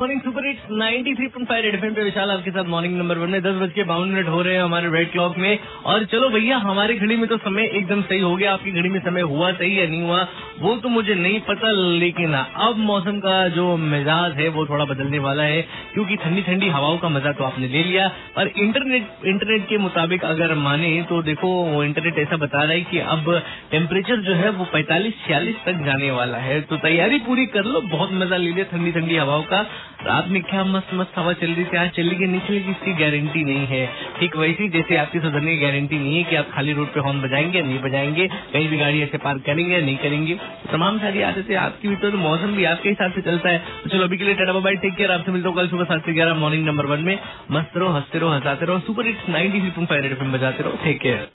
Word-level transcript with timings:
Morning 0.00 0.20
super 0.20 0.46
hits 0.46 0.68
93.5 0.72 1.62
red 1.62 1.74
FM 1.74 1.94
पे 1.94 2.02
विशाल 2.02 2.30
आपके 2.30 2.50
साथ 2.50 2.64
मॉर्निंग 2.64 2.96
नंबर 2.98 3.18
वन 3.18 3.30
में 3.30 3.40
दस 3.42 3.54
बज 3.54 3.72
के 3.72 3.82
बावन 3.84 4.08
मिनट 4.08 4.28
हो 4.28 4.40
रहे 4.42 4.54
हैं 4.54 4.62
हमारे 4.62 4.90
रेड 4.90 5.10
क्लॉक 5.12 5.36
में। 5.38 5.58
और 5.84 6.04
चलो 6.04 6.28
भैया, 6.28 6.58
हमारी 6.58 6.94
घड़ी 6.94 7.16
में 7.16 7.26
तो 7.28 7.36
समय 7.38 7.66
एकदम 7.72 8.02
सही 8.02 8.20
हो 8.20 8.34
गया, 8.36 8.52
आपकी 8.52 8.70
घड़ी 8.72 8.88
में 8.88 8.98
समय 9.00 9.20
हुआ 9.22 9.50
सही 9.52 9.78
या 9.80 9.86
नहीं 9.86 10.02
हुआ, 10.02 10.20
वो 10.60 10.74
तो 10.76 10.88
मुझे 10.88 11.14
नहीं 11.14 11.40
पता, 11.40 11.72
लेकिन 11.72 12.34
अब 12.34 12.78
मौसम 12.78 13.18
का 13.18 13.36
जो 13.48 13.76
मिजाज 13.76 14.36
है, 14.36 14.48
वो 14.48 14.64
थोड़ा 14.66 14.84
बदलने 14.84 15.18
वाला 15.18 15.42
है, 15.42 15.60
क्योंकि 15.92 16.16
ठंडी 16.16 16.42
ठंडी 16.42 16.68
हवाओं 16.68 16.96
का 16.98 17.08
मज़ा 17.08 17.32
तो 17.32 17.44
आपने 17.44 17.68
ले 17.68 17.82
लिया। 17.82 18.10
और 18.38 18.52
इंटरनेट 18.58 19.26
इंटरनेट 19.26 19.68
के 19.68 19.78
मुताबिक 19.78 20.24
अगर 20.24 20.54
माने 20.60 20.94
तो 21.10 21.22
देखो 21.22 21.52
इंटरनेट 21.84 22.18
ऐसा 22.18 22.36
बता 22.36 22.62
रहा 22.62 22.72
है 22.72 22.80
कि 22.82 22.98
अब 23.08 23.30
टेम्परेचर 23.70 24.20
जो 24.22 24.34
है, 24.34 24.50
वो 24.50 24.64
पैंतालीस, 24.72 25.22
छियालीस 25.26 25.62
तक 25.66 25.84
जाने 25.84 26.10
वाला 26.12 26.38
है। 26.38 26.60
तो 26.62 26.76
तैयारी 26.78 27.18
पूरी 27.28 27.46
कर 27.54 27.64
लो, 27.64 27.80
बहुत 27.90 28.12
मज़ा 28.14 28.36
ले 28.36 28.50
लिया 28.50 28.64
ठंडी 28.72 28.92
ठंडी 28.92 29.16
हवाओं 29.16 29.42
का। 29.44 29.64
रात 30.00 30.28
में 30.28 30.42
क्या 30.42 30.62
मस्त 30.64 30.94
मस्त 30.94 31.18
हवा 31.18 31.32
चल 31.32 31.46
रही 31.46 31.64
थी? 31.64 31.76
आज 31.76 31.88
चलेगी 31.90 32.26
नहीं 32.26 32.40
चलेगी 32.40 32.70
इसकी 32.70 32.92
गारंटी 32.94 33.42
नहीं 33.44 33.66
है। 33.66 33.86
ठीक 34.18 34.36
वैसी 34.36 34.68
जैसे 34.68 34.96
आपकी 34.96 35.18
सदन 35.18 35.46
की 35.46 35.56
गारंटी 35.56 35.98
नहीं 35.98 36.16
है 36.16 36.22
कि 36.24 36.36
आप 36.36 36.48
खाली 36.52 36.72
रोड 36.72 36.86
पे 36.86 37.00
हॉर्न 37.00 37.20
बजाएँगे 37.22 37.62
नहीं 37.62 37.78
बजाएँगे, 37.78 38.26
कहीं 38.52 38.68
भी 38.68 38.76
गाड़ी 38.76 39.02
ऐसे 39.02 39.18
पार्क 39.18 39.42
करेंगे 39.42 39.74
या 39.74 39.80
नहीं 39.80 39.96
करेंगे। 39.96 40.38
तमाम 40.72 40.98
सारी 40.98 41.22
आदतें 41.22 41.54
आपकी 41.56 41.88
भी 41.88 41.96
तो 41.96 42.16
मौसम 42.18 42.54
भी 42.56 42.64
आपके 42.64 42.88
हिसाब 42.88 43.12
से 43.12 43.20
चलता 43.20 43.48
है। 43.48 43.58
तो 43.58 43.90
चलो, 43.90 44.04
अभी 44.04 44.16
के 44.16 44.24
लिए 44.24 44.34
टाटा 44.34 44.52
बाय 44.60 44.76
टेक 44.76 44.94
केयर 44.94 45.12
आपसे 45.12 45.32
मिलता 45.32 45.48
हूँ 45.48 45.56
कल 45.56 45.68
सुबह 45.68 45.84
सात 45.84 46.06
से 46.06 46.12
ग्यारह 46.12 46.34
मॉर्निंग 46.34 46.66
नंबर 46.66 46.86
वन 46.86 47.00
में। 47.00 47.18
मस्त 47.50 47.76
रहो, 47.76 47.88
हँसते 47.88 48.18
रहो, 48.18 48.30
हंसाते 48.30 48.66
रहो 48.66 48.78
super 48.80 49.06
hits 49.06 49.28
ninety 49.28 49.60
three 49.60 49.70
point 49.70 49.88
five 49.88 50.32
बजाते 50.32 50.62
रहो 50.62 50.78
टेक 50.84 51.00
केयर 51.00 51.28